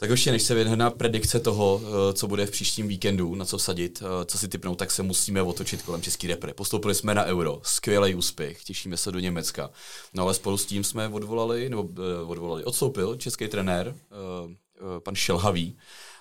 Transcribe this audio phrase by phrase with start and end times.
[0.00, 3.58] Tak ještě než se na predikce toho, eh, co bude v příštím víkendu, na co
[3.58, 6.54] sadit, eh, co si typnout, tak se musíme otočit kolem český repre.
[6.54, 9.70] Postoupili jsme na euro, skvělý úspěch, těšíme se do Německa.
[10.14, 13.94] No ale spolu s tím jsme odvolali, nebo eh, odvolali, odstoupil český trenér,
[14.98, 15.76] pan Šelhavý.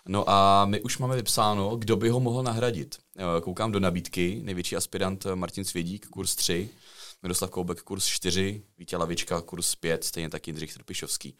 [0.07, 2.97] No a my už máme vypsáno, kdo by ho mohl nahradit.
[3.41, 6.69] Koukám do nabídky, největší aspirant Martin Svědík, kurz 3,
[7.23, 11.37] Miroslav Koubek, kurz 4, Vítě Lavička, kurz 5, stejně tak Jindřich Trpišovský.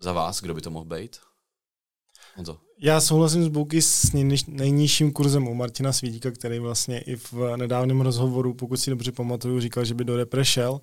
[0.00, 1.16] Za vás, kdo by to mohl být?
[2.36, 2.58] Honzo.
[2.78, 4.12] Já souhlasím s Bouky s
[4.46, 9.60] nejnižším kurzem u Martina Svídíka, který vlastně i v nedávném rozhovoru, pokud si dobře pamatuju,
[9.60, 10.80] říkal, že by do repre šel.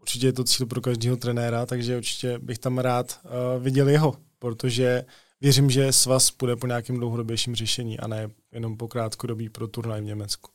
[0.00, 4.14] Určitě je to cíl pro každého trenéra, takže určitě bych tam rád uh, viděl jeho,
[4.38, 5.04] protože
[5.40, 10.00] věřím, že svaz půjde po nějakém dlouhodobějším řešení a ne jenom po krátkodobí pro turnaj
[10.00, 10.50] v Německu.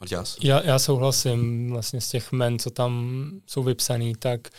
[0.00, 0.36] Marťás?
[0.42, 4.50] Já, já souhlasím vlastně z těch men, co tam jsou vypsaný, tak uh,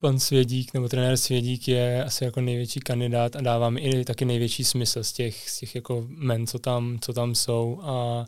[0.00, 4.24] pan Svědík nebo trenér Svědík je asi jako největší kandidát a dává mi i taky
[4.24, 8.24] největší smysl z těch, z těch jako men, co tam, co tam jsou a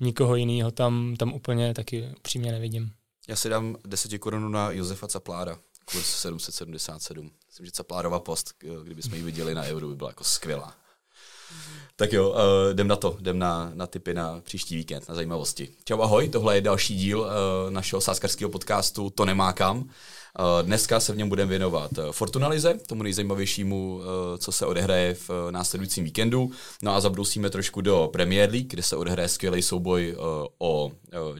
[0.00, 2.90] nikoho jiného tam, tam úplně taky upřímně nevidím.
[3.28, 7.30] Já si dám 10 korun na Josefa Caplára, kurz 777.
[7.46, 10.74] Myslím, že Caplárova post, kdybychom ji viděli na euro, by byla jako skvělá.
[11.96, 12.36] Tak jo, uh,
[12.72, 15.68] jdem na to, jdem na, na typy na příští víkend, na zajímavosti.
[15.84, 17.26] Čau, ahoj, tohle je další díl uh,
[17.70, 19.90] našeho sáskarského podcastu To nemá kam.
[20.38, 25.14] Eh, dneska se v něm budeme věnovat eh, Fortunalize, tomu nejzajímavějšímu, eh, co se odehraje
[25.14, 26.50] v následujícím víkendu.
[26.82, 30.16] No a zabrousíme trošku do Premier League, kde se odehraje skvělý souboj
[30.58, 30.92] o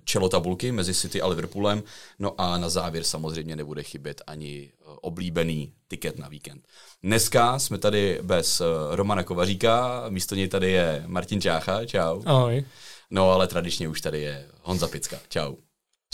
[0.05, 1.83] čelo tabulky mezi City a Liverpoolem.
[2.19, 6.69] No a na závěr samozřejmě nebude chybět ani oblíbený tiket na víkend.
[7.03, 12.23] Dneska jsme tady bez Romana Kovaříka, místo něj tady je Martin Čácha, čau.
[12.25, 12.65] Ahoj.
[13.11, 15.55] No ale tradičně už tady je Honza Picka, čau.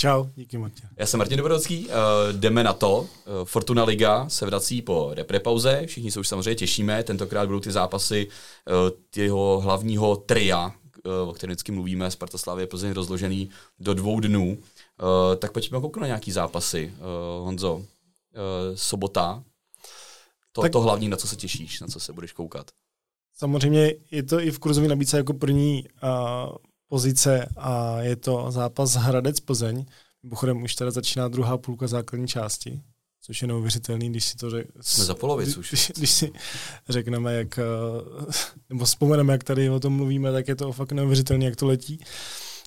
[0.01, 0.89] Čau, díky Martin.
[0.97, 1.93] Já jsem Martin Dobrodský, uh,
[2.33, 2.99] jdeme na to.
[3.01, 3.07] Uh,
[3.45, 8.29] Fortuna Liga se vrací po reprepauze, všichni se už samozřejmě těšíme, tentokrát budou ty zápasy
[8.29, 8.75] uh,
[9.11, 14.59] těho hlavního tria, uh, o kterém vždycky mluvíme, Sparta Slavě Plzeň rozložený do dvou dnů.
[14.59, 16.93] Uh, tak pojďme kouknout na nějaký zápasy.
[16.99, 17.83] Uh, Honzo, uh,
[18.75, 19.45] sobota,
[20.53, 22.71] to, tak, to hlavní, na co se těšíš, na co se budeš koukat.
[23.37, 26.57] Samozřejmě je to i v kurzové nabídce jako první uh,
[26.89, 29.85] pozice a je to zápas Hradec Plzeň.
[30.23, 32.81] Mimochodem už teda začíná druhá půlka základní části,
[33.23, 34.67] což je neuvěřitelný, když si to řek...
[34.81, 35.69] Jsme za polovic už.
[35.69, 36.33] Když, když si
[36.89, 37.63] řekneme, jak, eh,
[38.69, 42.01] nebo vzpomeneme, jak tady o tom mluvíme, tak je to fakt neuvěřitelné, jak to letí.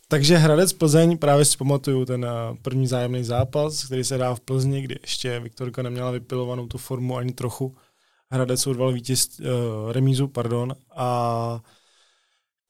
[0.08, 4.40] Takže Hradec Plzeň, právě si pamatuju ten eh, první zájemný zápas, který se dá v
[4.40, 7.76] Plzni, kdy ještě Viktorka neměla vypilovanou tu formu ani trochu.
[8.32, 11.60] Hradec urval vítěz, uh, remízu, pardon, a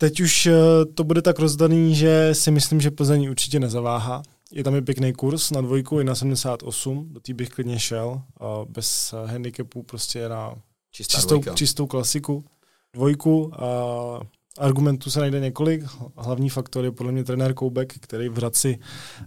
[0.02, 0.54] Teď už eh,
[0.94, 4.24] to bude tak rozdaný, že si myslím, že Plzeň určitě nezaváhá.
[4.52, 8.22] Je tam i pěkný kurz na dvojku, i na 78, do té bych klidně šel,
[8.70, 10.56] bez eh, handicapů prostě na
[10.92, 12.44] Čistá čistou, čistou klasiku.
[12.94, 14.20] Dvojku, a
[14.58, 15.84] argumentů se najde několik.
[16.18, 18.80] Hlavní faktor je podle mě trenér Koubek, který v Hradci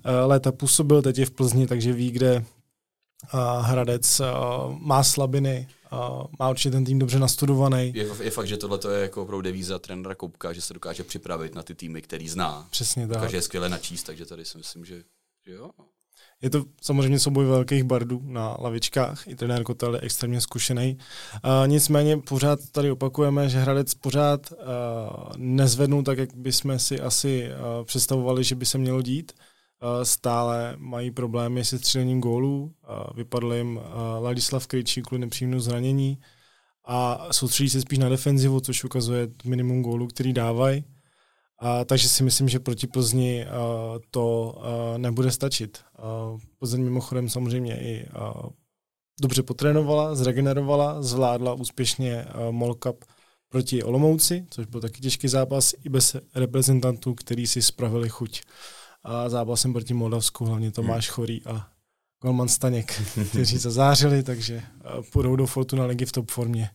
[0.05, 2.45] eh, léta působil, teď je v Plzni, takže ví, kde
[3.61, 4.21] Hradec
[4.79, 5.69] má slabiny,
[6.39, 7.93] má určitě ten tým dobře nastudovaný.
[7.95, 11.55] Je, je fakt, že tohle je jako opravdu devíza trenéra Koupka, že se dokáže připravit
[11.55, 12.67] na ty týmy, který zná.
[12.71, 13.17] Přesně tak.
[13.17, 15.03] Dokáže je skvěle načíst, takže tady si myslím, že,
[15.47, 15.71] že jo.
[16.43, 20.99] Je to samozřejmě souboj velkých bardů na lavičkách, i trenér Kotel je extrémně zkušený.
[21.45, 24.59] Uh, nicméně pořád tady opakujeme, že Hradec pořád uh,
[25.37, 29.33] nezvednul tak, jak bychom si asi uh, představovali, že by se mělo dít.
[29.37, 29.54] Eh,
[30.03, 32.75] stále mají problémy se střelením gólů.
[32.85, 36.19] Eh, vypadl jim eh, Ladislav Krejčí kvůli nepříjemnému zranění
[36.85, 40.85] a soustředí se spíš na defenzivu, což ukazuje minimum gólů, který dávají.
[41.59, 45.81] A, takže si myslím, že proti Plzni uh, to uh, nebude stačit.
[46.33, 48.51] Uh, Plzeň mimochodem samozřejmě i uh,
[49.21, 53.05] dobře potrénovala, zregenerovala, zvládla úspěšně Mall Cup
[53.49, 58.43] proti Olomouci, což byl taky těžký zápas, i bez reprezentantů, který si spravili chuť
[59.05, 61.15] a zápasem proti Moldavsku, hlavně Tomáš hmm.
[61.15, 61.69] Chorý a
[62.23, 64.63] Golman Staněk, kteří zazářili, takže
[65.13, 66.71] půjdou do Fortuna ligy v top formě.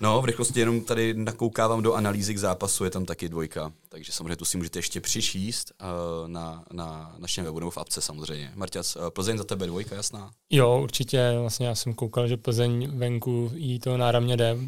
[0.00, 4.12] No, v rychlosti jenom tady nakoukávám do analýzy k zápasu, je tam taky dvojka, takže
[4.12, 8.52] samozřejmě tu si můžete ještě přišíst uh, na, na našem webu nebo v apce samozřejmě.
[8.54, 10.30] Marťas, uh, Plzeň za tebe dvojka, jasná?
[10.50, 14.60] Jo, určitě, vlastně já jsem koukal, že Plzeň venku jí to náramně jde, uh,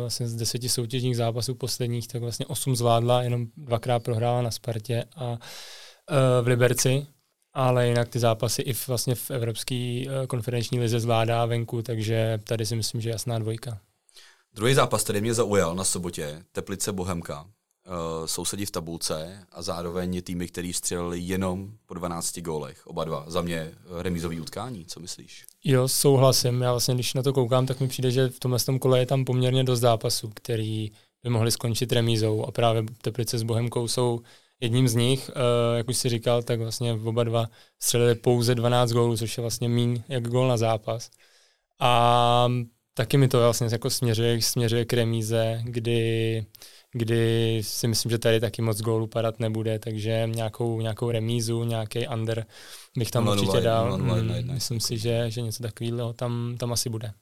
[0.00, 5.04] vlastně z deseti soutěžních zápasů posledních, tak vlastně osm zvládla, jenom dvakrát prohrála na Spartě
[5.16, 5.38] a Eh,
[6.42, 7.06] v Liberci,
[7.52, 12.66] ale jinak ty zápasy i vlastně v Evropské eh, konferenční lize zvládá venku, takže tady
[12.66, 13.78] si myslím, že jasná dvojka.
[14.54, 17.42] Druhý zápas, který mě zaujal na sobotě, Teplice Bohemka.
[17.86, 23.24] uh, sousedí v tabulce a zároveň týmy, který střelili jenom po 12 gólech, oba dva.
[23.26, 23.72] Za mě
[24.02, 25.44] remízový utkání, co myslíš?
[25.64, 26.62] Jo, souhlasím.
[26.62, 29.06] Já vlastně, když na to koukám, tak mi přijde, že v tomhle tom kole je
[29.06, 30.92] tam poměrně dost zápasů, který
[31.22, 34.20] by mohli skončit remízou a právě Teplice s Bohemkou jsou
[34.60, 35.30] jedním z nich.
[35.36, 37.46] Uh, jak už si říkal, tak vlastně oba dva
[37.82, 41.10] střelili pouze 12 gólů, což je vlastně míň jak gól na zápas.
[41.80, 42.48] A
[42.94, 46.46] taky mi to vlastně jako směřuje, směřuje k remíze, kdy,
[46.92, 52.08] kdy si myslím, že tady taky moc gólů padat nebude, takže nějakou, nějakou remízu, nějaký
[52.08, 52.46] under
[52.98, 53.98] bych tam 0, určitě 0, dal.
[53.98, 54.54] 0, 0, 1, 1.
[54.54, 57.12] Myslím si, že, že něco takového tam, tam asi bude.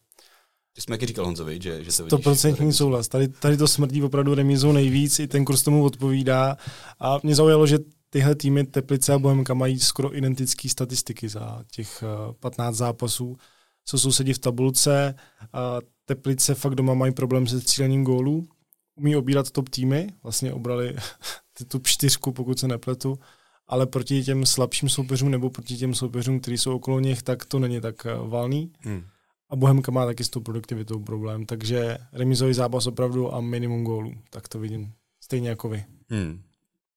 [0.72, 2.24] Ty jsme jaký říkal Honzovi, že, že to vidíš.
[2.24, 3.08] procentní souhlas.
[3.08, 6.56] Tady, tady to smrdí opravdu remízou nejvíc, i ten kurz tomu odpovídá.
[7.00, 7.78] A mě zaujalo, že
[8.10, 12.04] tyhle týmy Teplice a Bohemka mají skoro identické statistiky za těch
[12.40, 13.36] 15 zápasů
[13.84, 15.14] jsou sousedí v tabulce.
[15.52, 18.46] A Teplice fakt doma mají problém se střílením gólů.
[18.94, 20.96] Umí obírat top týmy, vlastně obrali
[21.68, 23.18] tu čtyřku, pokud se nepletu,
[23.66, 27.58] ale proti těm slabším soupeřům nebo proti těm soupeřům, kteří jsou okolo nich, tak to
[27.58, 28.72] není tak eh, valný.
[28.80, 29.02] Hmm.
[29.52, 34.12] A Bohemka má taky s tou produktivitou problém, takže remizový zápas opravdu a minimum gólů,
[34.30, 35.84] tak to vidím stejně jako vy.
[36.08, 36.42] Hmm.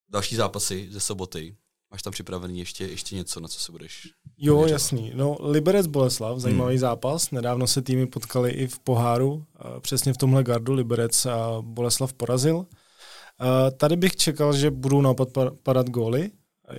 [0.09, 1.55] Další zápasy ze soboty.
[1.91, 4.07] Máš tam připravený ještě, ještě něco, na co se budeš
[4.37, 4.69] Jo, měřovat?
[4.71, 5.11] jasný.
[5.15, 6.79] No, Liberec Boleslav, zajímavý hmm.
[6.79, 7.31] zápas.
[7.31, 9.45] Nedávno se týmy potkali i v poháru.
[9.79, 12.65] Přesně v tomhle gardu Liberec a Boleslav porazil.
[13.77, 15.29] Tady bych čekal, že budou naopak
[15.63, 16.31] padat góly.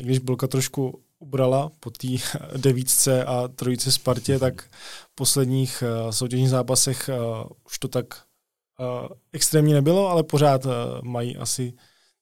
[0.03, 2.09] Když Bolka trošku ubrala po té
[2.57, 4.63] devítce a trojice Spartě, tak
[5.13, 7.11] v posledních soutěžních zápasech
[7.67, 8.05] už to tak
[9.33, 10.67] extrémně nebylo, ale pořád
[11.03, 11.73] mají asi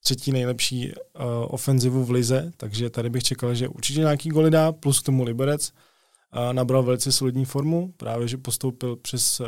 [0.05, 4.71] třetí nejlepší uh, ofenzivu v lize, takže tady bych čekal, že určitě nějaký goly dá,
[4.71, 5.71] plus k tomu Liberec.
[5.71, 9.47] Uh, nabral velice solidní formu, právě že postoupil přes uh,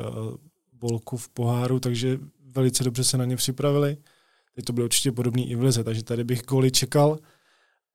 [0.74, 3.98] bolku v poháru, takže velice dobře se na ně připravili.
[4.56, 7.18] Teď to bylo určitě podobný i v lize, takže tady bych goly čekal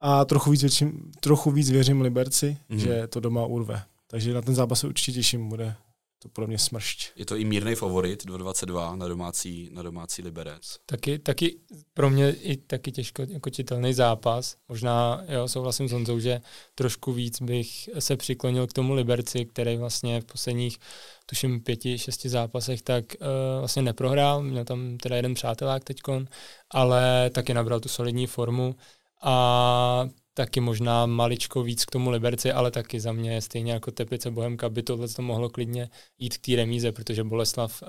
[0.03, 2.77] a trochu víc, věřím, trochu víc věřím Liberci, mm-hmm.
[2.77, 3.83] že to doma urve.
[4.07, 5.75] Takže na ten zápas se určitě těším, bude
[6.23, 7.11] to pro mě smršť.
[7.17, 10.77] Je to i mírný favorit 2,22 na domácí, na domácí Liberec.
[10.87, 11.57] Taky, taky
[11.95, 14.57] pro mě i taky těžko jako čitelný zápas.
[14.69, 16.41] Možná jo, souhlasím s Honzou, že
[16.75, 20.79] trošku víc bych se přiklonil k tomu Liberci, který vlastně v posledních
[21.27, 23.27] tuším pěti, šesti zápasech, tak uh,
[23.59, 24.43] vlastně neprohrál.
[24.43, 26.27] Měl tam teda jeden přátelák teďkon,
[26.71, 28.75] ale taky nabral tu solidní formu
[29.23, 34.31] a taky možná maličko víc k tomu Liberci, ale taky za mě stejně jako Teplice
[34.31, 37.89] Bohemka by tohle to mohlo klidně jít k té remíze, protože Boleslav uh,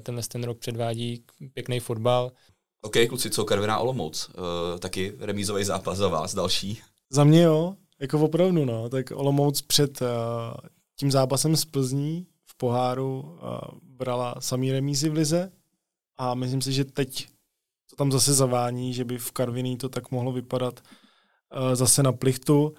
[0.00, 1.24] tenhle ten rok předvádí
[1.54, 2.32] pěkný fotbal.
[2.82, 4.28] OK, kluci, co Karviná Olomouc?
[4.28, 6.78] Uh, taky remízový zápas za vás, další?
[7.10, 10.08] Za mě jo, jako opravdu no, tak Olomouc před uh,
[10.96, 15.52] tím zápasem z Plzní v poháru uh, brala samý remízy v lize
[16.16, 17.28] a myslím si, že teď
[17.90, 20.80] to tam zase zavání, že by v Karviní to tak mohlo vypadat
[21.52, 22.74] Eh, zase na plichtu.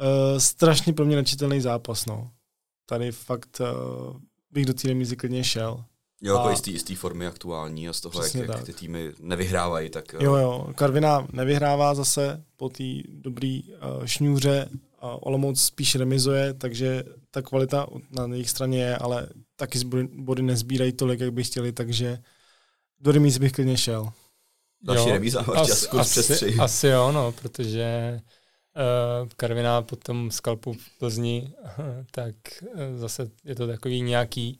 [0.00, 2.30] Uh, strašně pro mě nečitelný zápas, no.
[2.86, 4.16] Tady fakt uh,
[4.50, 5.84] bych do té remízy klidně šel.
[6.22, 6.78] Jo, jako a...
[6.78, 10.12] z té formy aktuální a z toho, jak, jak ty týmy nevyhrávají, tak...
[10.12, 13.60] Jo, jo, Karvina nevyhrává zase po té dobré
[13.98, 14.68] uh, šňůře,
[15.00, 19.78] a Olomouc spíš remizuje, takže ta kvalita na jejich straně je, ale taky
[20.12, 22.18] body nezbírají tolik, jak by chtěli, takže
[23.00, 24.12] do remízy bych klidně šel.
[24.84, 26.54] Další remíza, máš čas asi, přes tři.
[26.58, 28.20] Asi jo, no, protože
[29.22, 31.52] uh, Karviná po tom skalpu v Plzni,
[32.10, 34.58] tak uh, zase je to takový nějaký.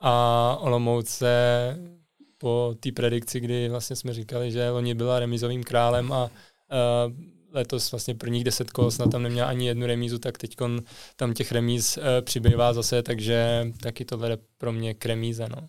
[0.00, 1.76] A Olomouc se
[2.38, 7.12] po té predikci, kdy vlastně jsme říkali, že loni byla remizovým králem a uh,
[7.52, 10.56] letos vlastně prvních deset kol snad tam neměla ani jednu remízu, tak teď
[11.16, 15.48] tam těch remíz uh, přibývá zase, takže taky to vede pro mě k remíze.
[15.48, 15.68] No.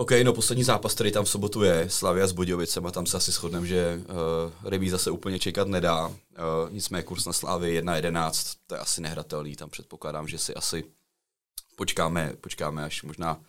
[0.00, 3.16] OK, no poslední zápas, který tam v sobotu je, Slavia s Budějovicem a tam se
[3.16, 6.06] asi shodneme, že uh, remíza se úplně čekat nedá.
[6.06, 6.14] Uh,
[6.70, 10.84] nicméně kurz na Slávy 1.11, to je asi nehratelný, tam předpokládám, že si asi
[11.76, 13.40] počkáme, počkáme až možná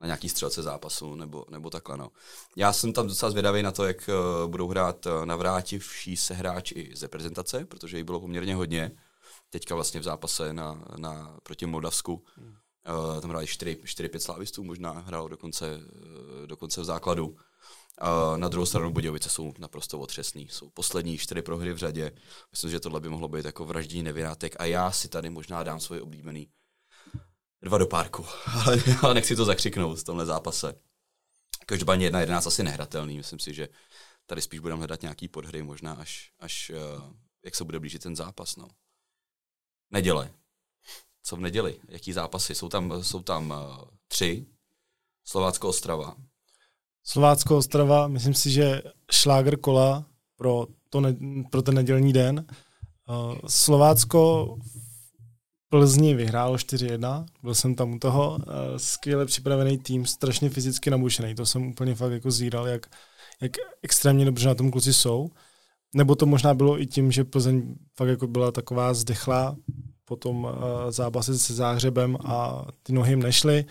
[0.00, 1.96] na nějaký střelce zápasu nebo, nebo takhle.
[1.96, 2.10] No.
[2.56, 6.90] Já jsem tam docela zvědavý na to, jak uh, budou hrát uh, navrátivší se hráči
[6.94, 8.90] z reprezentace, protože jich bylo poměrně hodně.
[9.50, 12.24] Teďka vlastně v zápase na, na proti Moldavsku.
[12.36, 12.54] Hmm
[12.88, 17.26] Uh, tam hráli 4-5 slávistů, možná hrál dokonce, uh, dokonce v základu.
[17.26, 20.48] Uh, na druhou stranu Budějovice jsou naprosto otřesný.
[20.50, 22.12] Jsou poslední čtyři prohry v řadě.
[22.50, 25.80] Myslím, že tohle by mohlo být jako vraždění nevinátek a já si tady možná dám
[25.80, 26.48] svoje oblíbený
[27.62, 30.74] dva do párku, ale, ale nechci to zakřiknout v tomhle zápase.
[31.66, 33.16] Každopádně 1-11 asi nehratelný.
[33.16, 33.68] Myslím si, že
[34.26, 36.72] tady spíš budeme hledat nějaký podhry, možná až, až
[37.44, 38.56] jak se bude blížit ten zápas.
[38.56, 38.68] No.
[39.90, 40.30] Neděle,
[41.22, 42.54] co v neděli, jaký zápasy.
[42.54, 44.46] Jsou tam, jsou tam uh, tři,
[45.24, 46.16] Slovácko Ostrava.
[47.04, 50.04] Slovácko Ostrava, myslím si, že šláger kola
[50.36, 51.16] pro, to ne,
[51.50, 52.46] pro ten nedělní den.
[53.08, 54.56] Uh, Slovácko
[55.68, 58.42] Plzni vyhrálo 4-1, byl jsem tam u toho, uh,
[58.76, 62.86] skvěle připravený tým, strašně fyzicky nabušený, to jsem úplně fakt jako zíral, jak,
[63.40, 65.30] jak extrémně dobře na tom kluci jsou.
[65.94, 69.56] Nebo to možná bylo i tím, že Plzeň fakt jako byla taková zdechlá
[70.10, 70.50] po tom uh,
[70.90, 73.64] zápase se záhřebem a ty nohy jim nešly.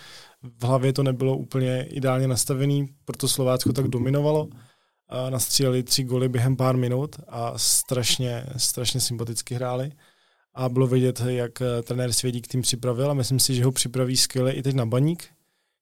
[0.59, 4.45] V hlavě to nebylo úplně ideálně nastavený, proto Slovácko tak dominovalo.
[4.45, 4.51] Uh,
[5.29, 9.91] nastříleli tři goly během pár minut a strašně, strašně sympaticky hráli.
[10.53, 14.17] A bylo vidět, jak uh, trenér Svědík tým připravil a myslím si, že ho připraví
[14.17, 15.23] skvěle i teď na baník,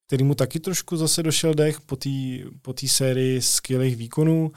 [0.08, 2.10] který mu taky trošku zase došel dech po té
[2.62, 4.52] po sérii skvělých výkonů.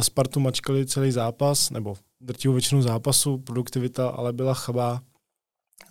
[0.00, 5.00] Spartu mačkali celý zápas, nebo drtivou většinu zápasu, produktivita ale byla chabá.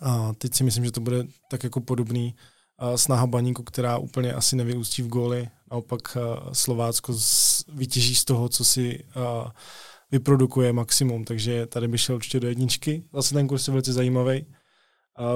[0.00, 2.34] A teď si myslím, že to bude tak jako podobný
[2.96, 5.48] snaha baníku, která úplně asi nevyústí v góly.
[5.70, 6.16] Naopak
[6.52, 9.04] Slovácko z, vytěží z toho, co si
[10.10, 13.04] vyprodukuje maximum, takže tady by šel určitě do jedničky.
[13.12, 14.46] Zase ten kurz je velice zajímavý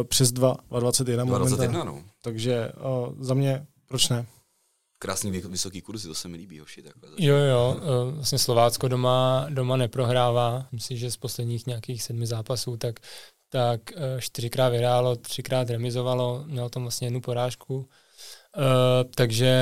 [0.09, 2.05] přes 2, 21 21, no.
[2.23, 2.73] Takže
[3.21, 4.27] za mě, proč ne?
[4.99, 6.83] Krásný vysoký kurzy, to se mi líbí, hoši.
[6.83, 10.67] Takhle jo, jo, uh, vlastně Slovácko doma, doma neprohrává.
[10.73, 13.01] Myslím, že z posledních nějakých sedmi zápasů, tak
[13.51, 17.77] tak uh, čtyřikrát vyhrálo, třikrát remizovalo, mělo tam vlastně jednu porážku.
[17.77, 17.85] Uh,
[19.15, 19.55] takže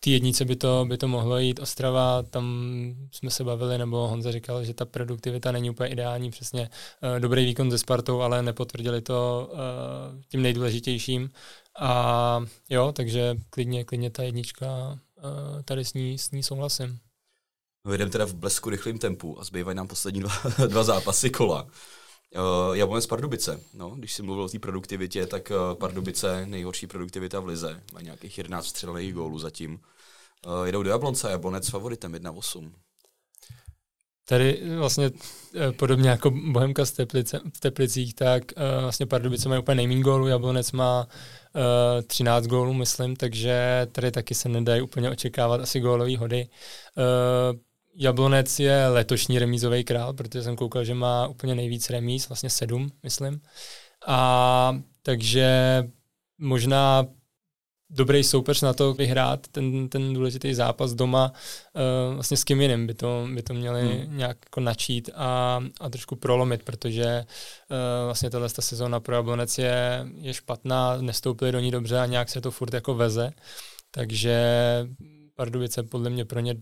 [0.00, 1.60] té jednice by to, by to mohlo jít.
[1.60, 2.44] Ostrava, tam
[3.10, 6.60] jsme se bavili, nebo Honza říkal, že ta produktivita není úplně ideální, přesně
[7.02, 9.50] uh, dobrý výkon ze Spartou, ale nepotvrdili to
[10.28, 11.30] tím nejdůležitějším.
[11.80, 12.40] A
[12.70, 14.98] jo, takže klidně, klidně ta jednička,
[15.64, 16.98] tady s ní, s ní souhlasím.
[17.84, 20.32] No jdem teda v blesku rychlým tempu a zbývají nám poslední dva,
[20.66, 21.66] dva zápasy kola.
[22.34, 23.60] Uh, Jablonec Pardubice.
[23.74, 27.80] No, když jsem mluvil o té produktivitě, tak uh, Pardubice nejhorší produktivita v lize.
[27.92, 29.80] Má nějakých 11 střelených gólů zatím.
[30.46, 32.72] Uh, jedou do Jablonce, Jablonec favoritem 1-8.
[34.28, 35.10] Tady vlastně
[35.76, 40.26] podobně jako Bohemka v, Teplice, v Teplicích, tak uh, vlastně Pardubice mají úplně nejméně gólů,
[40.26, 46.16] Jablonec má uh, 13 gólů, myslím, takže tady taky se nedají úplně očekávat asi gólový
[46.16, 46.48] hody.
[46.96, 47.58] Uh,
[47.96, 52.90] Jablonec je letošní remízový král, protože jsem koukal, že má úplně nejvíc remíz, vlastně sedm,
[53.02, 53.40] myslím.
[54.06, 55.82] A takže
[56.38, 57.06] možná
[57.90, 61.32] dobrý soupeř na to vyhrát ten, ten důležitý zápas doma
[61.74, 64.16] uh, vlastně s kým jiným by to, by to měli hmm.
[64.16, 69.58] nějak jako načít a, a trošku prolomit, protože uh, vlastně tahle ta sezóna pro Jablonec
[69.58, 73.30] je, je špatná, nestoupili do ní dobře a nějak se to furt jako veze,
[73.90, 74.36] takže
[75.34, 76.54] Pardubice podle mě pro ně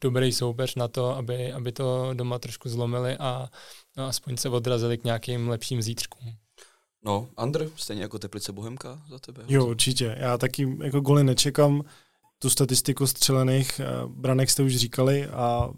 [0.00, 3.48] dobrý soupeř na to, aby, aby to doma trošku zlomili a
[3.96, 6.34] no, aspoň se odrazili k nějakým lepším zítřkům.
[7.04, 9.44] No, Andr, stejně jako Teplice Bohemka za tebe?
[9.48, 10.16] Jo, určitě.
[10.18, 11.82] Já taky jako goly nečekám.
[12.38, 15.70] Tu statistiku střelených uh, branek jste už říkali a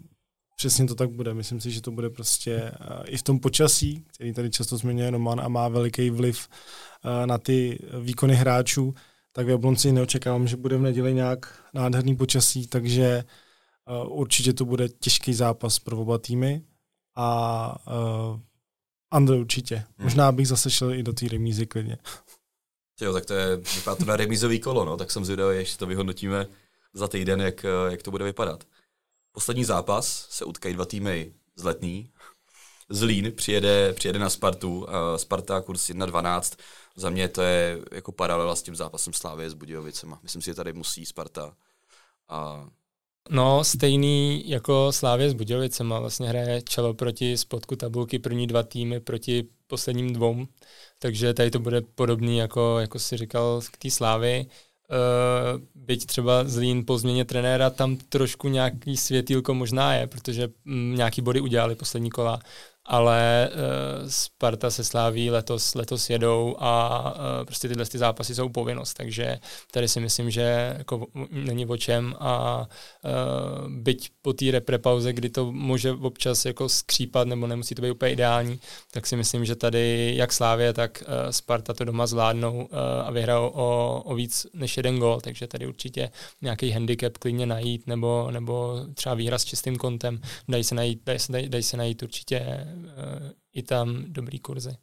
[0.57, 1.33] přesně to tak bude.
[1.33, 5.09] Myslím si, že to bude prostě uh, i v tom počasí, který tady často zmiňuje
[5.09, 8.93] Roman a má veliký vliv uh, na ty výkony hráčů,
[9.31, 13.23] tak v Jablonci neočekávám, že bude v neděli nějak nádherný počasí, takže
[14.07, 16.61] určitě to bude těžký zápas pro oba týmy
[17.15, 18.39] a uh,
[19.13, 19.75] Andre určitě.
[19.75, 19.85] Hmm.
[19.97, 21.97] Možná bych zase šel i do té remízy klidně.
[23.01, 25.85] Jo, tak to je, vypadá to na remízový kolo, no, tak jsem zvědavý, ještě to
[25.85, 26.47] vyhodnotíme
[26.93, 28.63] za týden, jak, jak to bude vypadat.
[29.31, 32.11] Poslední zápas se utkají dva týmy z Letný.
[32.89, 36.59] Zlín přijede, přijede na Spartu, uh, Sparta kurz 1.12.
[36.95, 40.19] Za mě to je jako paralela s tím zápasem Slávy s Budějovicema.
[40.23, 41.55] Myslím si, že tady musí Sparta
[42.29, 42.69] a
[43.29, 45.99] No, stejný jako Slávě s Budějovicema.
[45.99, 50.45] Vlastně hraje čelo proti spodku tabulky první dva týmy proti posledním dvou.
[50.99, 54.45] Takže tady to bude podobný, jako, jako si říkal, k té Slávy.
[54.89, 60.95] Uh, byť třeba Zlín po změně trenéra, tam trošku nějaký světýlko možná je, protože mm,
[60.95, 62.39] nějaký body udělali poslední kola,
[62.85, 68.49] ale uh, Sparta se sláví letos, letos jedou a uh, prostě tyhle ty zápasy jsou
[68.49, 69.39] povinnost, takže
[69.71, 72.65] tady si myslím, že jako není o čem a
[73.03, 77.81] uh, byť po té repre pauze, kdy to může občas jako skřípat nebo nemusí to
[77.81, 78.59] být úplně ideální,
[78.91, 82.67] tak si myslím, že tady jak Slávě, tak uh, Sparta to doma zvládnou uh,
[83.05, 86.09] a vyhrajou o, o víc než jeden gol, takže tady určitě
[86.41, 91.19] nějaký handicap klidně najít nebo, nebo třeba výhra s čistým kontem, dají se najít, dají
[91.19, 92.67] se, dají, dají se najít určitě
[93.53, 94.75] i tam dobrý kurzy.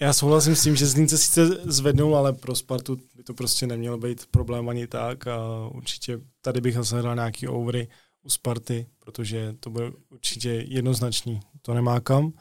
[0.00, 3.98] Já souhlasím s tím, že Zlínce sice zvednul, ale pro Spartu by to prostě nemělo
[3.98, 7.88] být problém ani tak a určitě tady bych zase hrál nějaký overy
[8.22, 11.40] u Sparty, protože to bude určitě jednoznačný.
[11.62, 12.32] To nemá kam.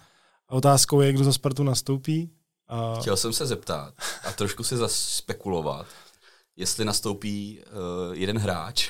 [0.47, 2.31] A otázkou je, kdo za Spartu nastoupí.
[2.67, 2.99] A...
[2.99, 3.93] Chtěl jsem se zeptat
[4.23, 5.85] a trošku si zaspekulovat,
[6.55, 8.89] jestli nastoupí uh, jeden hráč,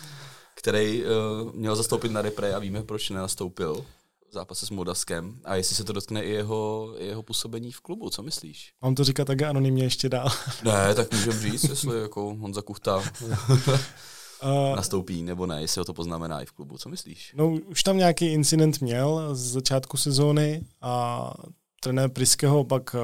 [0.54, 3.84] který uh, měl zastoupit na repre a víme, proč nenastoupil
[4.30, 8.22] zápase s Moldavskem a jestli se to dotkne i jeho, jeho působení v klubu, co
[8.22, 8.72] myslíš?
[8.82, 10.28] Mám to říkat tak anonymně ještě dál.
[10.64, 15.94] ne, tak můžeme říct, jestli jako Honza Kuchta uh, nastoupí nebo ne, jestli ho to
[15.94, 17.32] poznamená i v klubu, co myslíš?
[17.36, 21.32] No, už tam nějaký incident měl z začátku sezóny a
[21.80, 22.96] trenér Priského pak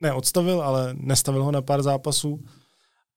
[0.00, 2.44] neodstavil, ale nestavil ho na pár zápasů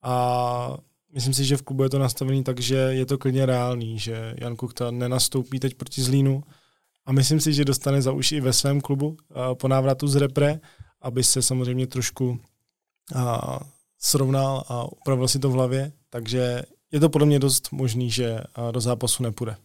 [0.02, 0.78] a
[1.14, 4.36] myslím si, že v klubu je to nastavený tak, že je to klidně reálný, že
[4.38, 6.44] Jan Kuchta nenastoupí teď proti Zlínu
[7.08, 9.18] a myslím si, že dostane za uši i ve svém klubu
[9.54, 10.60] po návratu z repre,
[11.02, 12.40] aby se samozřejmě trošku
[14.00, 18.40] srovnal a upravil si to v hlavě, takže je to podle mě dost možný, že
[18.72, 19.56] do zápasu nepůjde.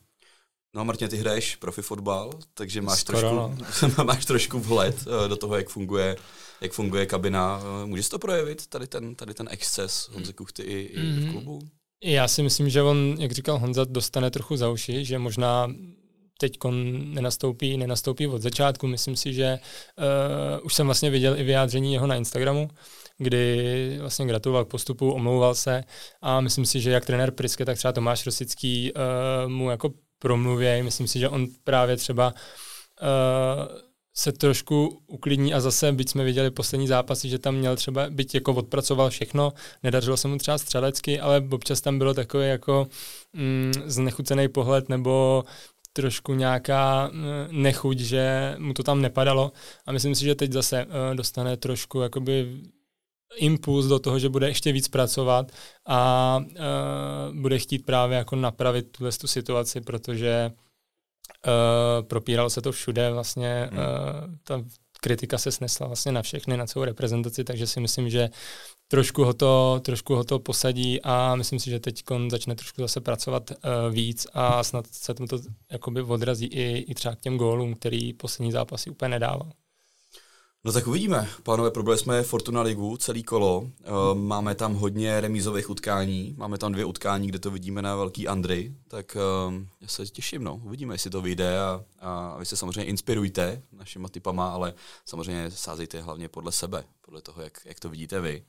[0.75, 3.21] No a Martin, ty hraješ profi fotbal, takže máš, Skoro,
[3.59, 4.05] trošku, no.
[4.05, 6.17] máš trošku vhled eh, do toho, jak funguje,
[6.61, 7.61] jak funguje kabina.
[7.63, 11.33] Eh, můžeš to projevit, tady ten, tady ten exces Honzy Kuchty i, i v mhm.
[11.33, 11.63] klubu?
[12.05, 15.69] Já si myslím, že on, jak říkal Honza, dostane trochu za uši, že možná
[16.43, 16.59] teď
[17.15, 18.87] nenastoupí, nenastoupí od začátku.
[18.87, 22.69] Myslím si, že uh, už jsem vlastně viděl i vyjádření jeho na Instagramu,
[23.19, 25.85] kdy vlastně gratuloval k postupu, omlouval se
[26.23, 30.83] a myslím si, že jak trenér Priske, tak třeba Tomáš Rosický uh, mu jako promluvěj.
[30.83, 32.35] Myslím si, že on právě třeba
[33.03, 33.79] uh,
[34.15, 38.35] se trošku uklidní a zase, byť jsme viděli poslední zápasy, že tam měl třeba, byť
[38.35, 42.87] jako odpracoval všechno, nedařilo se mu třeba střelecky, ale občas tam bylo takový jako
[43.33, 45.45] mm, znechucený pohled nebo
[45.93, 49.53] trošku nějaká mm, nechuť, že mu to tam nepadalo
[49.87, 52.63] a myslím si, že teď zase uh, dostane trošku jakoby
[53.37, 55.53] impuls do toho, že bude ještě víc pracovat
[55.87, 60.53] a uh, bude chtít právě jako napravit tuhle tu situaci, protože
[61.47, 63.79] uh, propíralo se to všude, vlastně hmm.
[63.79, 63.85] uh,
[64.45, 64.63] ta
[65.01, 68.31] kritika se snesla vlastně na všechny, na celou reprezentaci, takže si myslím, že
[68.93, 73.01] trošku ho to, trošku ho to posadí a myslím si, že teď začne trošku zase
[73.01, 73.57] pracovat uh,
[73.95, 78.13] víc a snad se tomu to jakoby odrazí i, i třeba k těm gólům, který
[78.13, 79.53] poslední zápasy úplně nedával.
[80.65, 81.29] No tak uvidíme.
[81.43, 83.65] Pánové, probili jsme Fortuna Ligu celý kolo.
[83.67, 86.35] Eh, máme tam hodně remízových utkání.
[86.39, 88.75] Máme tam dvě utkání, kde to vidíme na velký Andry.
[88.89, 90.61] Tak eh, já se těším, no.
[90.65, 94.75] Uvidíme, jestli to vyjde a, a vy se samozřejmě inspirujte našima typama, ale
[95.05, 98.45] samozřejmě sázejte hlavně podle sebe, podle toho, jak, jak to vidíte vy.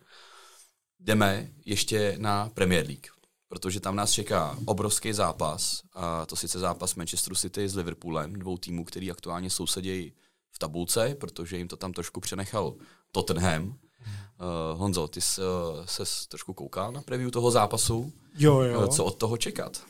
[1.04, 3.08] Jdeme ještě na Premier League,
[3.50, 8.58] protože tam nás čeká obrovský zápas, a to sice zápas Manchester City s Liverpoolem, dvou
[8.58, 10.14] týmů, který aktuálně sousedí
[10.52, 12.76] v tabulce, protože jim to tam trošku přenechal
[13.12, 13.68] Tottenham.
[13.68, 18.14] Uh, Honzo, ty jsi, uh, ses trošku koukal na preview toho zápasu.
[18.38, 18.80] Jo, jo.
[18.80, 19.84] Uh, co od toho čekat?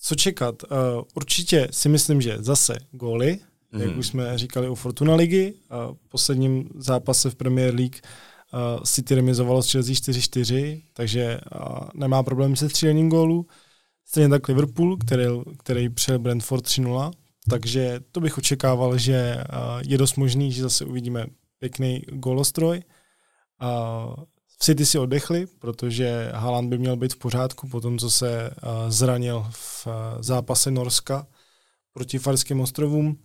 [0.00, 0.62] Co čekat?
[0.62, 0.68] Uh,
[1.14, 3.38] určitě si myslím, že zase góly,
[3.72, 3.80] mm.
[3.80, 3.98] jak mhm.
[3.98, 5.54] už jsme říkali u Fortuna ligy.
[5.88, 8.10] Uh, posledním zápase v Premier League uh,
[8.84, 13.46] City remizovalo s Chelsea 4-4, takže uh, nemá problém se střílením gólů.
[14.04, 15.24] Stejně tak Liverpool, který,
[15.58, 17.10] který přijel Brentford 3-0,
[17.50, 19.44] takže to bych očekával, že
[19.88, 21.26] je dost možný, že zase uvidíme
[21.58, 22.82] pěkný golostroj.
[24.46, 28.50] V City si oddechli, protože Haaland by měl být v pořádku po tom, co se
[28.88, 29.86] zranil v
[30.20, 31.26] zápase Norska
[31.92, 33.18] proti Farským ostrovům.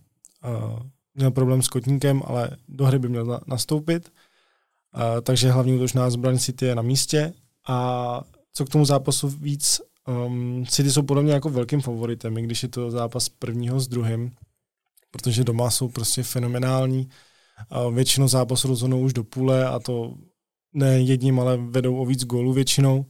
[1.14, 4.12] Měl problém s kotníkem, ale do hry by měl nastoupit.
[5.22, 7.32] Takže hlavní útočná zbraň City je na místě.
[7.68, 8.20] A
[8.52, 12.62] co k tomu zápasu víc Um, City jsou podle mě jako velkým favoritem, i když
[12.62, 14.30] je to zápas prvního s druhým,
[15.10, 17.08] protože doma jsou prostě fenomenální.
[17.70, 20.14] A většinou zápasu rozhodnou už do půle a to
[20.72, 23.06] ne jedním, ale vedou o víc gólů většinou.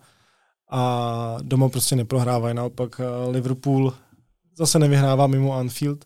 [0.70, 2.54] A doma prostě neprohrávají.
[2.54, 3.94] Naopak eh, Liverpool
[4.58, 6.04] zase nevyhrává mimo Anfield.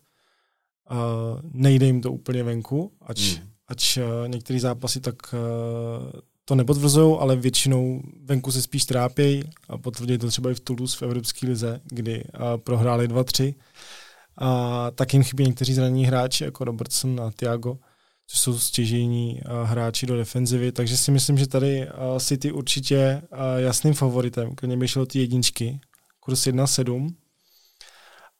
[0.89, 0.95] A
[1.43, 3.49] nejde jim to úplně venku, ač, mm.
[3.69, 9.77] Ač eh, některé zápasy tak eh, to nepotvrzují, ale většinou venku se spíš trápějí a
[9.77, 12.23] potvrdí to třeba i v Toulouse v Evropské lize, kdy
[12.63, 13.55] prohráli 2-3.
[14.37, 17.77] A tak jim chybí někteří zranění hráči, jako Robertson a Thiago,
[18.27, 21.87] což jsou stěžení hráči do defenzivy, takže si myslím, že tady
[22.19, 23.21] City určitě
[23.57, 25.79] jasným favoritem, klidně by šlo ty jedničky,
[26.19, 27.09] kurz 1-7.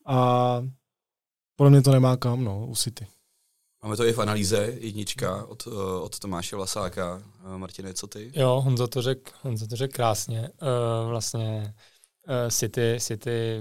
[0.06, 0.62] A
[1.56, 3.08] podle mě to nemá kam, no, u City.
[3.84, 7.24] Máme to i v analýze, jednička od, eh, od Tomáše Lasáka.
[7.56, 8.32] Eh, Martine, co ty?
[8.36, 9.32] Jo, Honza to řekl
[9.68, 10.50] řek krásně.
[10.62, 11.74] Uh, vlastně
[12.50, 13.60] City, City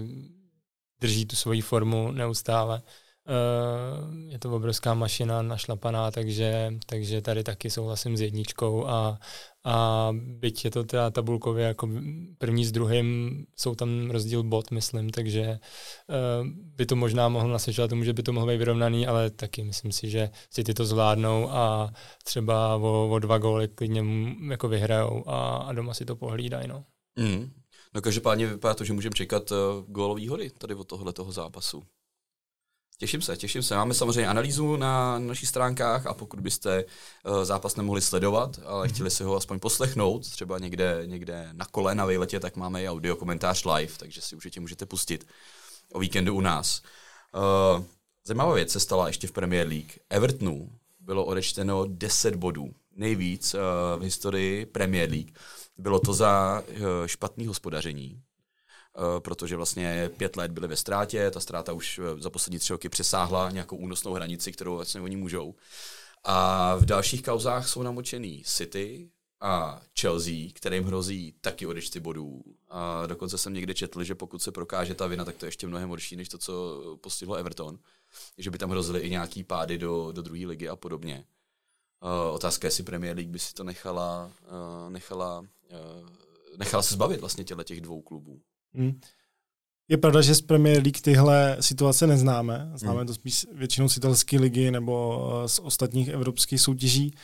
[1.00, 2.82] drží tu svoji formu neustále.
[4.28, 9.18] Je to obrovská mašina našlapaná, takže, takže tady taky souhlasím s jedničkou a,
[9.64, 11.88] a byť je to teda tabulkově jako
[12.38, 15.58] první s druhým, jsou tam rozdíl bod, myslím, takže
[16.08, 19.64] uh, by to možná mohlo nasvědčovat tomu, že by to mohlo být vyrovnaný, ale taky
[19.64, 21.92] myslím si, že si ty to zvládnou a
[22.24, 24.04] třeba o, o dva góly klidně
[24.50, 26.68] jako vyhrajou a, a doma si to pohlídají.
[26.68, 26.84] No.
[27.18, 27.50] Mm.
[27.94, 31.82] No každopádně vypadá to, že můžeme čekat uh, gólový hody tady od tohle toho zápasu.
[33.00, 33.76] Těším se, těším se.
[33.76, 38.92] Máme samozřejmě analýzu na našich stránkách a pokud byste uh, zápas nemohli sledovat, ale mm-hmm.
[38.92, 42.88] chtěli si ho aspoň poslechnout, třeba někde, někde na kole na vejletě, tak máme i
[42.88, 45.26] audio komentář live, takže si určitě můžete pustit
[45.92, 46.82] o víkendu u nás.
[47.34, 47.84] Uh,
[48.24, 49.92] zajímavá věc se stala ještě v Premier League.
[50.10, 50.68] Evertonu
[51.00, 53.60] bylo odečteno 10 bodů, nejvíc uh,
[54.00, 55.30] v historii Premier League.
[55.76, 56.62] Bylo to za
[57.06, 58.27] špatný hospodaření, Eh,
[59.18, 62.88] protože vlastně pět let byli ve ztrátě, ta ztráta už eh, za poslední tři roky
[62.88, 65.54] přesáhla nějakou únosnou hranici, kterou vlastně oni můžou.
[66.24, 72.42] A v dalších kauzách jsou namočený City a Chelsea, kterým hrozí taky odečty bodů.
[72.68, 75.66] A dokonce jsem někde četl, že pokud se prokáže ta vina, tak to je ještě
[75.66, 77.78] mnohem horší, než to, co postihlo Everton.
[78.38, 81.24] Že by tam hrozily i nějaký pády do, do druhé ligy a podobně.
[82.02, 86.08] Uh, otázka je, jestli Premier League by si to nechala, uh, nechala, uh,
[86.56, 88.40] nechala se zbavit vlastně těchto těch dvou klubů.
[88.74, 89.00] Hmm.
[89.88, 92.70] Je pravda, že z Premier League tyhle situace neznáme.
[92.74, 93.06] Známe hmm.
[93.06, 97.14] to spíš většinou z italské ligy nebo eh, z ostatních evropských soutěží.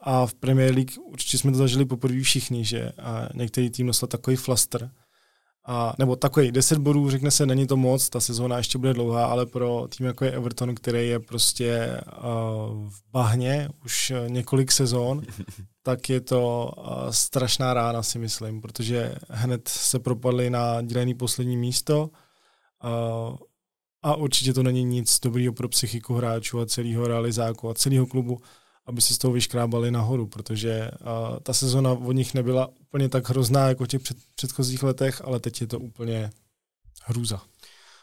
[0.00, 4.06] A v Premier League určitě jsme to zažili poprvé všichni, že a některý tým dostal
[4.06, 4.90] takový flaster,
[5.66, 9.26] a, nebo takový 10 bodů, řekne se, není to moc, ta sezóna ještě bude dlouhá,
[9.26, 15.22] ale pro tým jako je Everton, který je prostě uh, v bahně už několik sezón,
[15.82, 21.56] tak je to uh, strašná rána, si myslím, protože hned se propadli na dílený poslední
[21.56, 22.10] místo
[22.84, 23.36] uh,
[24.02, 28.38] a určitě to není nic dobrýho pro psychiku hráčů a celého realizáku a celého klubu,
[28.86, 33.28] aby se z toho vyškrábali nahoru, protože uh, ta sezona od nich nebyla úplně tak
[33.28, 36.30] hrozná jako v těch před, předchozích letech, ale teď je to úplně
[37.04, 37.42] hrůza.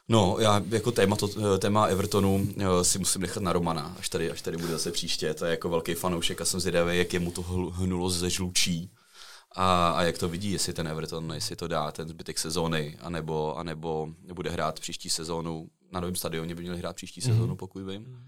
[0.10, 4.32] No, já jako téma, to, téma Evertonu eh, si musím nechat na Romana, až tady,
[4.32, 5.34] až tady bude zase příště.
[5.34, 7.42] To je jako velký fanoušek a jsem zvědavý, jak jemu to
[7.72, 8.92] hnulo ze žlučí
[9.56, 13.58] a, a jak to vidí, jestli ten Everton, jestli to dá ten zbytek sezóny, anebo,
[13.58, 15.68] anebo bude hrát příští sezónu.
[15.92, 17.28] Na novém stadioně by měli hrát příští mm.
[17.28, 18.02] sezónu, pokud vím.
[18.02, 18.24] Mm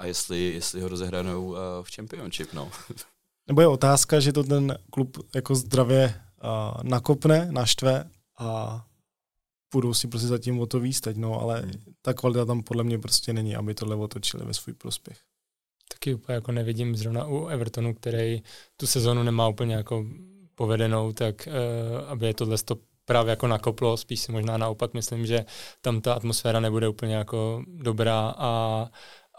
[0.00, 2.52] a jestli, jestli ho rozehranou uh, v Championship.
[2.52, 2.70] No.
[3.48, 8.80] Nebo je otázka, že to ten klub jako zdravě uh, nakopne, naštve a
[9.74, 11.72] budou si prostě zatím o to výstať, no, ale hmm.
[12.02, 15.18] ta kvalita tam podle mě prostě není, aby tohle otočili ve svůj prospěch.
[15.92, 18.42] Taky úplně jako nevidím zrovna u Evertonu, který
[18.76, 20.06] tu sezonu nemá úplně jako
[20.54, 25.26] povedenou, tak uh, aby je tohle to právě jako nakoplo, spíš si možná naopak myslím,
[25.26, 25.44] že
[25.80, 28.86] tam ta atmosféra nebude úplně jako dobrá a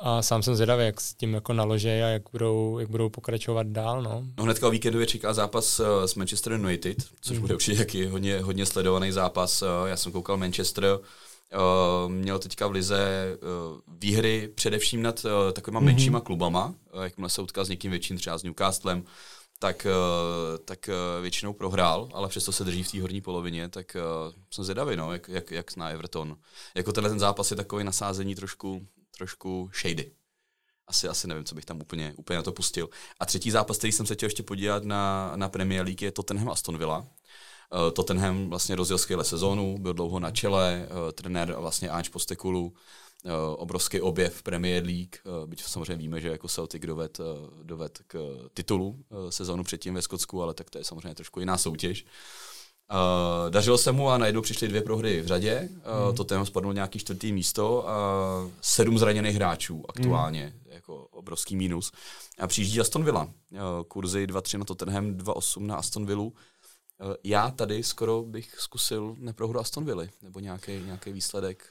[0.04, 3.68] a sám jsem zvědavý, jak s tím jako naloží a jak budou, jak budou pokračovat
[3.68, 4.02] dál.
[4.02, 4.24] No.
[4.38, 7.42] no hnedka o víkendu je čeká zápas uh, s Manchester United, což mm.
[7.42, 9.62] bude určitě jaký hodně, hodně sledovaný zápas.
[9.62, 13.38] Uh, já jsem koukal Manchester, uh, měl teďka v lize
[13.88, 15.84] výhry především nad takovýma mm-hmm.
[15.84, 19.04] menšíma klubama, jakmile se utkal s někým větším, třeba s Newcastlem,
[19.60, 19.88] tak,
[20.66, 20.90] tak
[21.22, 23.98] většinou prohrál, ale přesto se drží v té horní polovině, tak
[24.52, 26.38] jsem zvědavý, no, jak, jak, jak na Everton.
[26.76, 28.88] Jako tenhle ten zápas je takový nasázení trošku
[29.22, 30.12] trošku shady.
[30.88, 32.90] Asi, asi nevím, co bych tam úplně, úplně na to pustil.
[33.20, 36.50] A třetí zápas, který jsem se chtěl ještě podívat na, na Premier League, je Tottenham
[36.50, 37.00] Aston Villa.
[37.00, 42.66] Uh, Tottenham vlastně rozjel skvěle sezónu, byl dlouho na čele, uh, trenér vlastně Ange Postekulu,
[42.66, 47.20] uh, obrovský objev Premier League, byť samozřejmě víme, že jako Celtic doved,
[47.64, 52.06] doved k titulu sezónu předtím ve Skotsku, ale tak to je samozřejmě trošku jiná soutěž.
[52.92, 52.98] Uh,
[53.46, 55.70] Uh, dařilo se mu a najednou přišly dvě prohry v řadě.
[56.10, 56.16] Uh.
[56.16, 57.96] To téma spadlo nějaký čtvrtý místo a
[58.62, 60.74] sedm zraněných hráčů aktuálně, mm.
[60.74, 61.92] jako obrovský mínus.
[62.40, 63.24] A přijíždí Aston Villa.
[63.24, 66.24] Uh, kurzy 2-3 na Tottenham, 2-8 na Aston Villa.
[66.24, 66.32] Uh,
[67.24, 71.66] já tady skoro bych zkusil neprohru Aston Villa, nebo nějaký, nějaký výsledek.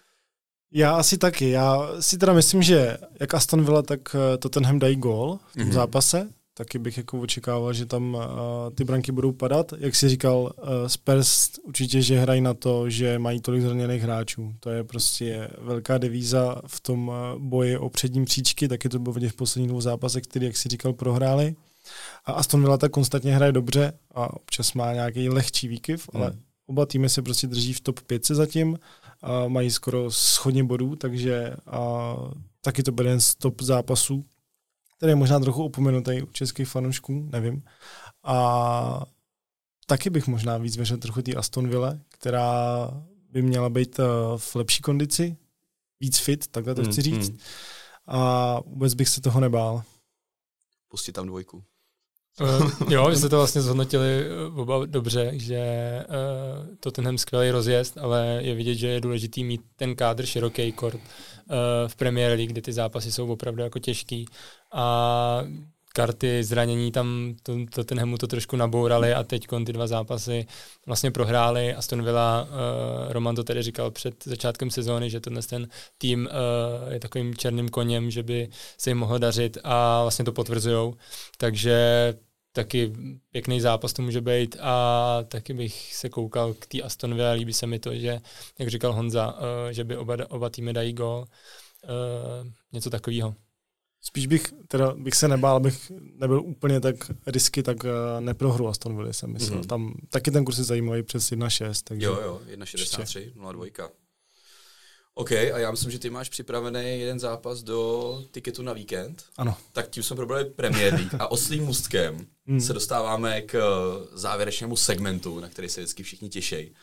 [0.73, 1.51] Já asi taky.
[1.51, 5.73] Já si teda myslím, že jak Aston Villa, tak Tottenham dají gól v tom mm-hmm.
[5.73, 8.21] zápase taky bych jako očekával, že tam uh,
[8.75, 9.73] ty branky budou padat.
[9.79, 14.55] Jak si říkal, uh, Spurs určitě, že hrají na to, že mají tolik zraněných hráčů.
[14.61, 19.13] To je prostě velká devíza v tom uh, boji o předním příčky, taky to bylo
[19.13, 21.55] vidět v posledních dvou zápasech, který, jak si říkal, prohráli.
[22.25, 26.23] A Aston Villa tak konstantně hraje dobře a občas má nějaký lehčí výkyv, hmm.
[26.23, 26.33] ale
[26.67, 28.79] oba týmy se prostě drží v top 5 zatím,
[29.23, 32.17] a mají skoro schodně bodů, takže a
[32.61, 34.25] taky to bude jeden z top zápasů
[35.01, 37.63] který je možná trochu opomenutý u českých fanoušků, nevím.
[38.25, 39.03] A
[39.87, 42.91] taky bych možná víc věřil trochu té Aston Ville, která
[43.31, 44.03] by měla být eh,
[44.37, 45.37] v lepší kondici,
[46.01, 47.33] víc fit, takhle to chci říct.
[48.07, 49.83] A vůbec bych se toho nebál.
[50.89, 51.65] Pustit tam dvojku.
[52.41, 55.63] Uh, jo, vy jste to vlastně zhodnotili oba dobře, že
[56.09, 60.73] uh, to tenhle skvělý rozjezd, ale je vidět, že je důležitý mít ten kádr široký
[60.73, 61.01] kort uh,
[61.87, 64.27] v Premier League, kde ty zápasy jsou opravdu jako těžký.
[64.73, 65.45] A
[65.95, 70.47] karty zranění tam to, to ten hemu to trošku nabourali a teď ty dva zápasy
[70.87, 71.75] vlastně prohráli.
[71.75, 76.93] Aston Villa, uh, Roman to tedy říkal před začátkem sezóny, že tenhle ten tým uh,
[76.93, 78.49] je takovým černým koněm, že by
[78.79, 80.95] se jim mohlo dařit a vlastně to potvrzujou.
[81.39, 82.15] Takže
[82.53, 82.93] taky
[83.31, 87.31] pěkný zápas to může být a taky bych se koukal k té Aston Villa.
[87.31, 88.21] Líbí se mi to, že,
[88.59, 91.25] jak říkal Honza, uh, že by oba, oba týmy dají gol.
[91.85, 93.35] Uh, něco takového.
[94.03, 98.97] Spíš bych, teda bych se nebál, abych nebyl úplně tak risky, tak uh, neprohru Aston
[98.97, 99.61] Villa, jsem myslel.
[99.61, 99.67] Mm-hmm.
[99.67, 101.81] Tam taky ten kurz je zajímavý přes 1.6.
[101.85, 103.89] Takže jo, jo, 1.63, 0.2.
[105.15, 109.25] OK, a já myslím, že ty máš připravený jeden zápas do tiketu na víkend.
[109.37, 109.57] Ano.
[109.73, 112.61] Tak tím jsme probrali Premier League a oslým můstkem mm.
[112.61, 116.75] se dostáváme k eh, závěrečnému segmentu, na který se vždycky všichni těší.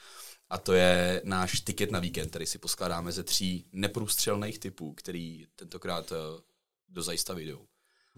[0.49, 5.45] A to je náš tiket na víkend, který si poskládáme ze tří neprůstřelných typů, který
[5.56, 6.41] tentokrát eh,
[6.89, 7.60] do zajista vyjdou.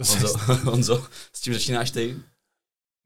[0.07, 2.15] Honzo, Honzo, s čím začínáš ty?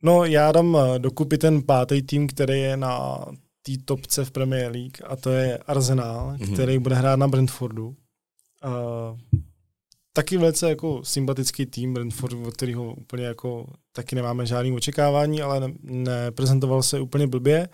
[0.04, 3.26] No, já dám eh, dokupy ten pátý tým, který je na
[3.62, 6.54] té topce v Premier League a to je Arsenal, mm-hmm.
[6.54, 7.88] který bude hrát na Brentfordu.
[8.66, 9.40] Uh,
[10.14, 15.60] taky velice jako sympatický tým Brentford, od kterého úplně jako taky nemáme žádný očekávání, ale
[15.60, 17.70] ne, neprezentoval se úplně blbě.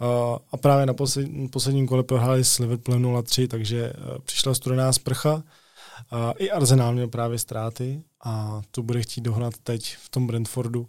[0.00, 4.92] Uh, a právě na posled, posledním kole prohráli s Liverpoolem 0-3, takže uh, přišla studená
[4.92, 5.42] sprcha.
[6.12, 10.80] Uh, I Arsenal měl právě ztráty a to bude chtít dohnat teď v tom Brentfordu,
[10.80, 10.88] uh,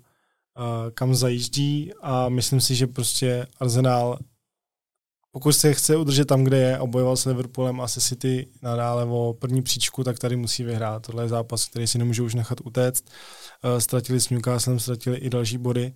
[0.94, 4.20] kam zajíždí a myslím si, že prostě Arsenal
[5.32, 9.06] pokud se chce udržet tam, kde je a bojoval s Liverpoolem a se City nadále
[9.06, 11.06] o první příčku, tak tady musí vyhrát.
[11.06, 13.06] Tohle je zápas, který si nemůžou už nechat utéct.
[13.64, 15.94] Uh, ztratili s Newcastlem, ztratili i další body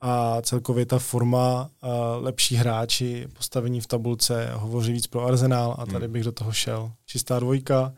[0.00, 1.90] a celkově ta forma, uh,
[2.24, 6.12] lepší hráči, postavení v tabulce hovoří víc pro Arsenal a tady hmm.
[6.12, 6.92] bych do toho šel.
[7.06, 7.92] Čistá dvojka,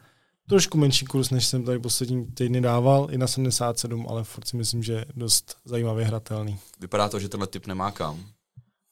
[0.48, 4.56] trošku menší kurz, než jsem tady poslední týdny dával, i na 77, ale furt si
[4.56, 6.58] myslím, že je dost zajímavě hratelný.
[6.80, 8.24] Vypadá to, že tenhle typ nemá kam.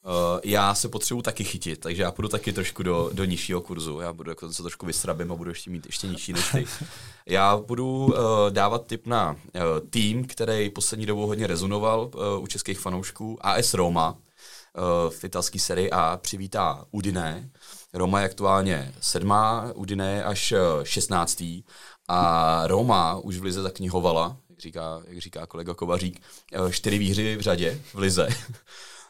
[0.05, 3.99] Uh, já se potřebuji taky chytit, takže já půjdu taky trošku do, do nižšího kurzu.
[3.99, 6.65] Já budu jako se trošku vysrabím a budu ještě mít ještě nižší než ty.
[7.25, 8.13] Já budu uh,
[8.49, 9.39] dávat tip na uh,
[9.89, 15.59] tým, který poslední dobou hodně rezonoval uh, u českých fanoušků, AS Roma uh, v italské
[15.59, 17.49] sérii A přivítá Udine.
[17.93, 20.53] Roma je aktuálně sedmá, Udine je až
[20.83, 21.63] šestnáctý
[22.07, 26.21] a Roma už v Lize zaknihovala, jak říká, jak říká kolega Kovařík,
[26.71, 28.27] čtyři výhry v řadě v Lize.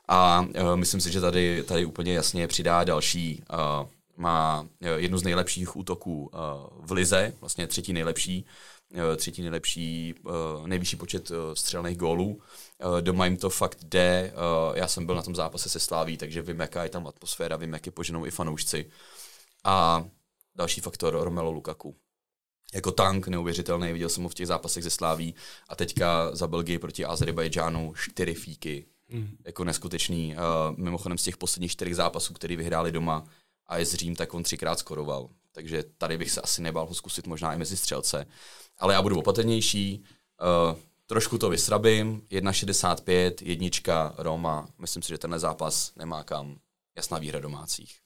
[0.07, 3.43] A uh, myslím si, že tady, tady úplně jasně přidá další.
[4.17, 4.67] Má
[4.97, 6.31] jednu z nejlepších útoků
[6.79, 8.45] v Lize, vlastně třetí nejlepší,
[9.15, 10.15] třetí nejlepší,
[10.65, 12.41] nejvyšší počet střelných gólů.
[12.85, 14.33] Uh, doma jim to fakt jde.
[14.33, 17.55] Uh, já jsem byl na tom zápase se Sláví, takže vím, jaká je tam atmosféra,
[17.55, 18.89] vím, jak je poženou i fanoušci.
[19.63, 20.05] A
[20.55, 21.95] další faktor Romelo Lukaku
[22.73, 25.35] jako tank neuvěřitelný, viděl jsem ho v těch zápasech ze Sláví
[25.69, 29.37] a teďka za Belgii proti Azerbajdžánu čtyři fíky, Mm.
[29.45, 30.35] Jako neskutečný.
[30.35, 33.23] Uh, mimochodem z těch posledních čtyřech zápasů, který vyhráli doma
[33.67, 35.29] a je z Řím, tak on třikrát skoroval.
[35.51, 38.25] Takže tady bych se asi nebál ho zkusit možná i mezi střelce.
[38.77, 40.03] Ale já budu opatrnější,
[40.71, 44.67] uh, trošku to vysrabím, 1,65, jednička Roma.
[44.77, 46.57] Myslím si, že tenhle zápas nemá kam.
[46.97, 47.99] Jasná výhra domácích.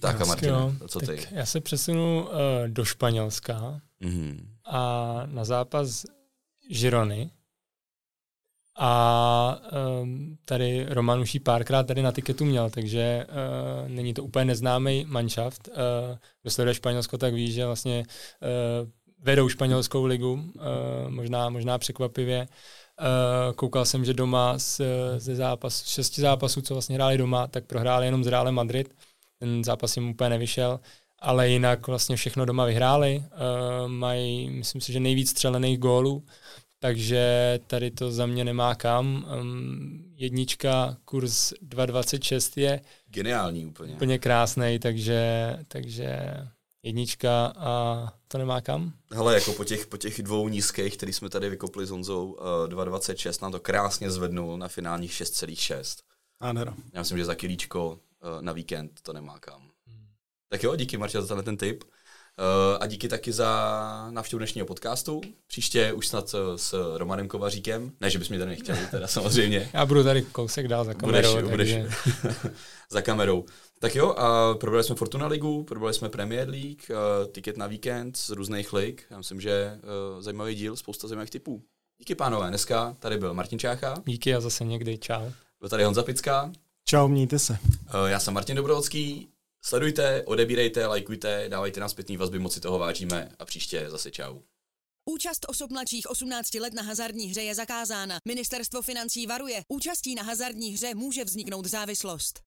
[0.00, 0.52] Tak a Martin,
[0.88, 1.28] co ty?
[1.30, 2.30] já se přesunu uh,
[2.66, 4.46] do Španělska mm-hmm.
[4.64, 6.04] a na zápas
[6.70, 7.30] Žirony
[8.82, 9.60] a
[10.02, 14.44] um, tady Roman už ji párkrát tady na tiketu měl, takže uh, není to úplně
[14.44, 15.68] neznámý manšaft.
[15.68, 15.74] Uh,
[16.42, 18.04] kdo sleduje Španělsko, tak ví, že vlastně
[18.82, 18.88] uh,
[19.22, 20.60] vedou španělskou ligu, uh,
[21.08, 22.48] možná, možná překvapivě.
[23.00, 24.80] Uh, koukal jsem, že doma z,
[25.16, 28.94] ze zápas, šesti zápasů, co vlastně hráli doma, tak prohráli jenom z Real Madrid.
[29.38, 30.80] Ten zápas jim úplně nevyšel,
[31.18, 33.24] ale jinak vlastně všechno doma vyhráli.
[33.24, 36.24] Uh, mají, myslím si, že nejvíc střelených gólů
[36.80, 39.26] takže tady to za mě nemá kam.
[39.40, 43.94] Um, jednička, kurz 2,26 je geniální úplně.
[43.94, 46.18] Úplně krásný, takže, takže
[46.82, 48.92] jednička a to nemá kam.
[49.12, 52.44] Hele, jako po těch, po těch dvou nízkých, který jsme tady vykopli s Honzou, uh,
[52.68, 56.02] 2,26 nám to krásně zvednul na finálních 6,6.
[56.40, 56.76] Ano.
[56.92, 59.70] Já myslím, že za kilíčko uh, na víkend to nemá kam.
[59.86, 60.06] Hmm.
[60.48, 61.84] Tak jo, díky Marta za ten tip.
[62.80, 65.20] A díky taky za návštěvu dnešního podcastu.
[65.46, 67.92] Příště už snad s Romanem Kovaříkem.
[68.00, 69.70] Ne, že bychom mě tady nechtěli, teda samozřejmě.
[69.72, 71.32] Já budu tady kousek dál za kamerou.
[71.32, 71.88] Budeš, takže...
[72.22, 72.36] budeš
[72.90, 73.44] za kamerou.
[73.78, 78.16] Tak jo, a probrali jsme Fortuna Ligu, probrali jsme Premier League, uh, tiket na víkend
[78.16, 79.06] z různých lig.
[79.10, 79.78] Já myslím, že
[80.18, 81.62] zajímavý díl, spousta zajímavých typů.
[81.98, 83.94] Díky pánové, dneska tady byl Martin Čácha.
[84.06, 85.30] Díky a zase někdy, čau.
[85.60, 86.52] Byl tady Honza Pická.
[86.84, 87.58] Čau, mějte se.
[88.06, 89.28] Já jsem Martin Dobrovodský.
[89.64, 94.40] Sledujte, odebírejte, lajkujte, dávajte nám zpětný vazby, moc si toho vážíme a příště zase čau.
[95.04, 98.18] Účast osob mladších 18 let na hazardní hře je zakázána.
[98.28, 99.62] Ministerstvo financí varuje.
[99.68, 102.38] Účastí na hazardní hře může vzniknout závislost.